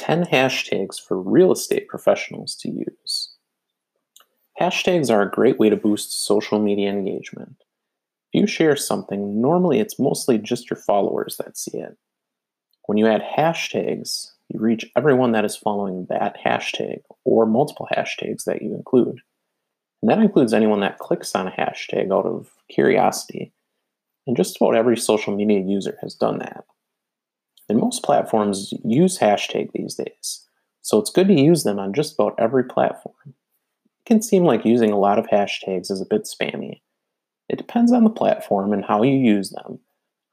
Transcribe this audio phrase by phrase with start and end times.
[0.00, 3.34] 10 hashtags for real estate professionals to use.
[4.58, 7.56] Hashtags are a great way to boost social media engagement.
[8.32, 11.98] If you share something, normally it's mostly just your followers that see it.
[12.86, 18.44] When you add hashtags, you reach everyone that is following that hashtag or multiple hashtags
[18.44, 19.20] that you include.
[20.00, 23.52] And that includes anyone that clicks on a hashtag out of curiosity.
[24.26, 26.64] And just about every social media user has done that.
[27.70, 30.44] And most platforms use hashtag these days,
[30.82, 33.14] so it's good to use them on just about every platform.
[33.26, 36.80] It can seem like using a lot of hashtags is a bit spammy.
[37.48, 39.78] It depends on the platform and how you use them.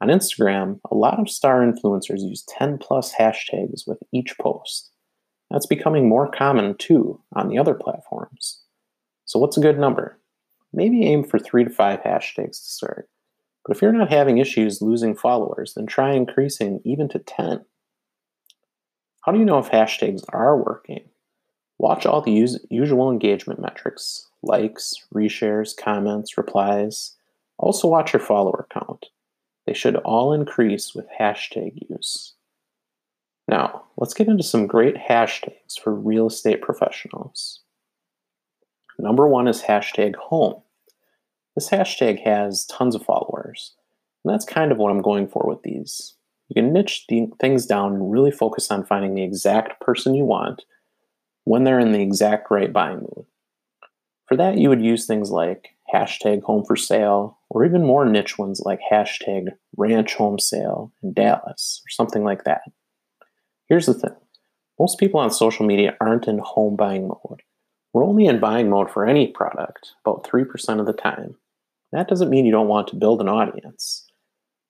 [0.00, 4.90] On Instagram, a lot of star influencers use 10 plus hashtags with each post.
[5.50, 8.62] That's becoming more common too on the other platforms.
[9.26, 10.18] So, what's a good number?
[10.72, 13.10] Maybe aim for three to five hashtags to start.
[13.66, 17.64] But if you're not having issues losing followers, then try increasing even to 10.
[19.22, 21.08] How do you know if hashtags are working?
[21.78, 27.16] Watch all the us- usual engagement metrics likes, reshares, comments, replies.
[27.58, 29.06] Also, watch your follower count.
[29.66, 32.34] They should all increase with hashtag use.
[33.48, 37.60] Now, let's get into some great hashtags for real estate professionals.
[38.98, 40.62] Number one is hashtag home.
[41.56, 43.25] This hashtag has tons of followers,
[44.24, 46.16] and that's kind of what I'm going for with these.
[46.48, 50.24] You can niche the things down and really focus on finding the exact person you
[50.24, 50.64] want
[51.44, 53.26] when they're in the exact right buying mood.
[54.28, 58.38] For that, you would use things like hashtag home for sale, or even more niche
[58.38, 62.62] ones like hashtag ranch home sale in Dallas, or something like that.
[63.68, 64.14] Here's the thing
[64.78, 67.42] most people on social media aren't in home buying mode.
[67.92, 71.36] We're only in buying mode for any product about 3% of the time.
[71.92, 74.04] That doesn't mean you don't want to build an audience.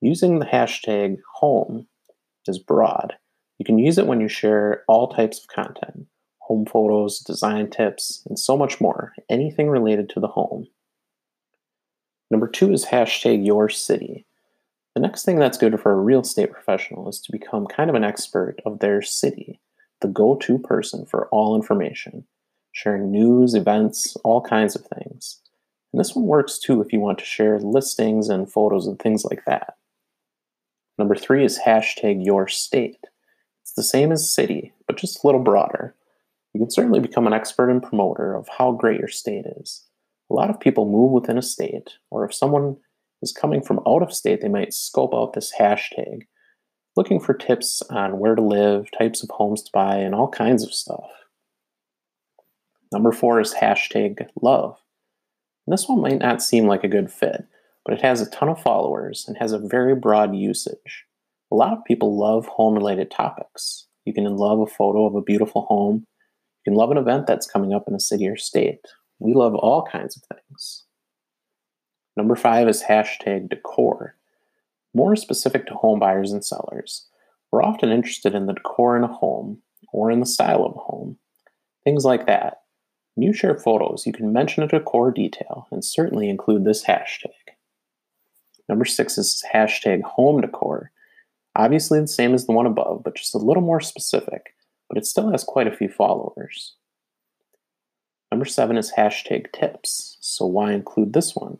[0.00, 1.86] Using the hashtag home
[2.46, 3.14] is broad.
[3.58, 6.06] You can use it when you share all types of content
[6.48, 10.66] home photos, design tips, and so much more, anything related to the home.
[12.30, 14.24] Number two is hashtag your city.
[14.94, 17.96] The next thing that's good for a real estate professional is to become kind of
[17.96, 19.60] an expert of their city,
[20.00, 22.26] the go to person for all information,
[22.72, 25.42] sharing news, events, all kinds of things.
[25.92, 29.24] And this one works too if you want to share listings and photos and things
[29.24, 29.76] like that.
[30.98, 33.06] Number three is hashtag your state.
[33.62, 35.94] It's the same as city, but just a little broader.
[36.52, 39.84] You can certainly become an expert and promoter of how great your state is.
[40.30, 42.76] A lot of people move within a state, or if someone
[43.22, 46.26] is coming from out of state, they might scope out this hashtag,
[46.96, 50.64] looking for tips on where to live, types of homes to buy, and all kinds
[50.64, 51.08] of stuff.
[52.92, 54.78] Number four is hashtag love.
[55.70, 57.44] This one might not seem like a good fit,
[57.84, 61.04] but it has a ton of followers and has a very broad usage.
[61.52, 63.86] A lot of people love home related topics.
[64.06, 66.06] You can love a photo of a beautiful home.
[66.64, 68.80] You can love an event that's coming up in a city or state.
[69.18, 70.84] We love all kinds of things.
[72.16, 74.16] Number five is hashtag decor.
[74.94, 77.06] More specific to home buyers and sellers.
[77.52, 79.62] We're often interested in the decor in a home
[79.92, 81.18] or in the style of a home.
[81.84, 82.62] Things like that.
[83.18, 86.84] When you share photos, you can mention it a decor detail and certainly include this
[86.84, 87.32] hashtag.
[88.68, 90.92] Number six is hashtag home decor.
[91.56, 94.54] Obviously the same as the one above, but just a little more specific,
[94.88, 96.76] but it still has quite a few followers.
[98.30, 100.16] Number seven is hashtag tips.
[100.20, 101.58] So why include this one?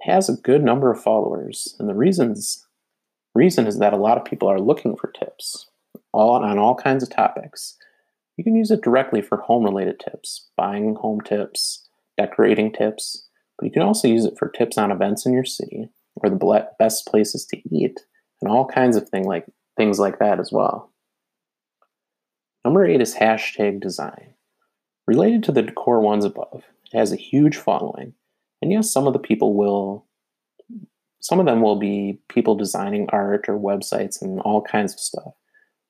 [0.00, 2.66] It has a good number of followers, and the reasons
[3.34, 5.70] reason is that a lot of people are looking for tips,
[6.12, 7.78] all on all kinds of topics.
[8.36, 13.28] You can use it directly for home related tips, buying home tips, decorating tips,
[13.58, 16.68] but you can also use it for tips on events in your city or the
[16.78, 18.00] best places to eat
[18.40, 20.92] and all kinds of thing like, things like that as well.
[22.64, 24.34] Number eight is hashtag design.
[25.06, 26.62] Related to the decor ones above,
[26.92, 28.14] it has a huge following.
[28.60, 30.06] And yes, some of the people will,
[31.20, 35.34] some of them will be people designing art or websites and all kinds of stuff.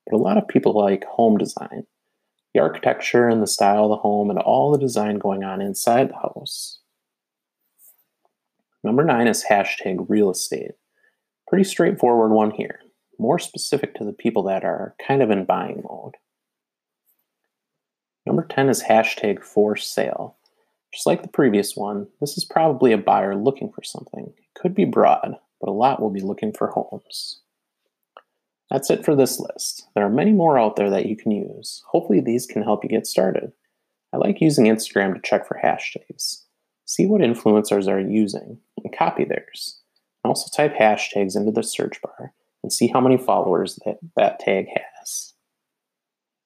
[0.05, 1.85] But a lot of people like home design
[2.53, 6.09] the architecture and the style of the home, and all the design going on inside
[6.09, 6.79] the house.
[8.83, 10.71] Number nine is hashtag real estate.
[11.47, 12.79] Pretty straightforward one here,
[13.19, 16.15] more specific to the people that are kind of in buying mode.
[18.25, 20.37] Number 10 is hashtag for sale.
[20.93, 24.33] Just like the previous one, this is probably a buyer looking for something.
[24.37, 27.41] It could be broad, but a lot will be looking for homes.
[28.73, 29.87] That's it for this list.
[29.93, 31.83] There are many more out there that you can use.
[31.85, 33.51] Hopefully, these can help you get started.
[34.11, 36.41] I like using Instagram to check for hashtags.
[36.85, 39.79] See what influencers are using and copy theirs.
[40.23, 42.33] And also type hashtags into the search bar
[42.63, 44.65] and see how many followers that, that tag
[44.97, 45.32] has.